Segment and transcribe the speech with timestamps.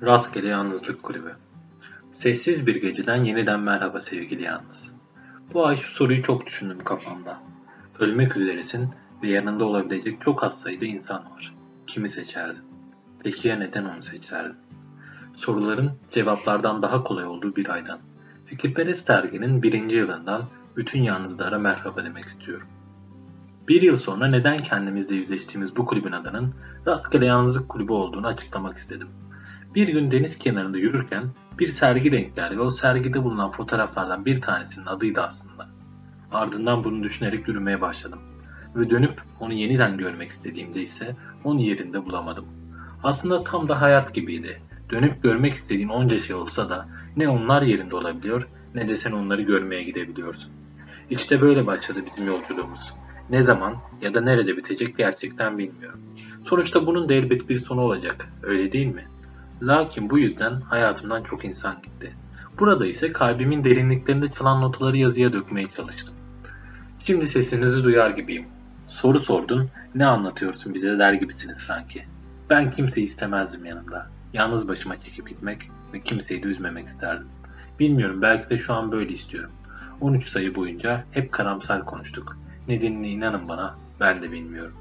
[0.00, 1.36] Rastgele Yalnızlık Kulübü
[2.12, 4.92] Sessiz bir geceden yeniden merhaba sevgili yalnız.
[5.52, 7.38] Bu ay şu soruyu çok düşündüm kafamda.
[8.00, 8.88] Ölmek üzeresin
[9.22, 11.54] ve yanında olabilecek çok az sayıda insan var.
[11.86, 12.62] Kimi seçerdin?
[13.24, 14.56] Peki ya neden onu seçerdin?
[15.36, 17.98] Soruların cevaplardan daha kolay olduğu bir aydan.
[18.46, 20.44] Fikirperest derginin birinci yılından
[20.76, 22.68] bütün yalnızlara merhaba demek istiyorum.
[23.68, 26.54] Bir yıl sonra neden kendimizle yüzleştiğimiz bu kulübün adının
[26.86, 29.08] Rastgele Yalnızlık Kulübü olduğunu açıklamak istedim.
[29.74, 31.24] Bir gün deniz kenarında yürürken
[31.58, 35.68] bir sergi denk geldi ve o sergide bulunan fotoğraflardan bir tanesinin adıydı aslında.
[36.32, 38.18] Ardından bunu düşünerek yürümeye başladım.
[38.76, 42.44] Ve dönüp onu yeniden görmek istediğimde ise onu yerinde bulamadım.
[43.02, 44.60] Aslında tam da hayat gibiydi.
[44.90, 49.42] Dönüp görmek istediğin onca şey olsa da ne onlar yerinde olabiliyor ne de sen onları
[49.42, 50.52] görmeye gidebiliyorsun.
[51.10, 52.92] İşte böyle başladı bizim yolculuğumuz.
[53.30, 56.00] Ne zaman ya da nerede bitecek gerçekten bilmiyorum.
[56.44, 59.06] Sonuçta bunun da elbet bir sonu olacak, öyle değil mi?
[59.62, 62.14] Lakin bu yüzden hayatımdan çok insan gitti.
[62.58, 66.14] Burada ise kalbimin derinliklerinde çalan notaları yazıya dökmeye çalıştım.
[66.98, 68.46] Şimdi sesinizi duyar gibiyim.
[68.88, 72.04] Soru sordun, ne anlatıyorsun bize der gibisiniz sanki.
[72.50, 74.06] Ben kimseyi istemezdim yanımda.
[74.32, 77.28] Yalnız başıma çekip gitmek ve kimseyi de üzmemek isterdim.
[77.78, 79.50] Bilmiyorum belki de şu an böyle istiyorum.
[80.00, 82.36] 13 sayı boyunca hep karamsar konuştuk.
[82.68, 84.74] Nedenini inanın bana ben de bilmiyorum.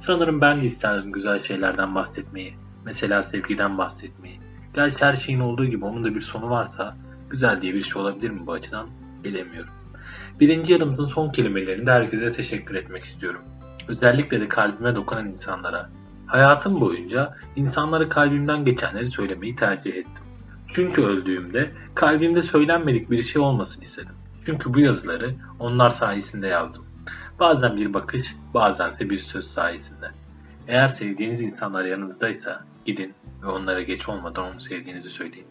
[0.00, 2.54] Sanırım ben de isterdim güzel şeylerden bahsetmeyi.
[2.84, 4.40] Mesela sevgiden bahsetmeyi.
[4.74, 6.96] Gerçi her şeyin olduğu gibi onun da bir sonu varsa
[7.30, 8.86] güzel diye bir şey olabilir mi bu açıdan
[9.24, 9.72] bilemiyorum.
[10.40, 13.42] Birinci yarımızın son kelimelerinde herkese teşekkür etmek istiyorum.
[13.88, 15.90] Özellikle de kalbime dokunan insanlara.
[16.26, 20.24] Hayatım boyunca insanlara kalbimden geçenleri söylemeyi tercih ettim.
[20.68, 24.14] Çünkü öldüğümde kalbimde söylenmedik bir şey olmasın istedim.
[24.46, 26.84] Çünkü bu yazıları onlar sayesinde yazdım.
[27.40, 30.10] Bazen bir bakış, bazense bir söz sayesinde.
[30.68, 35.46] Eğer sevdiğiniz insanlar yanınızdaysa gidin ve onlara geç olmadan onu sevdiğinizi söyleyin.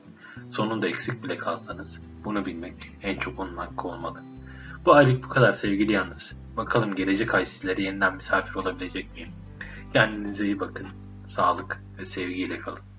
[0.49, 4.23] Sonunda eksik bile kalsanız bunu bilmek en çok onun hakkı olmalı.
[4.85, 6.33] Bu aylık bu kadar sevgili yalnız.
[6.57, 9.29] Bakalım gelecek ay sizlere yeniden misafir olabilecek miyim?
[9.93, 10.87] Kendinize iyi bakın.
[11.25, 12.90] Sağlık ve sevgiyle kalın.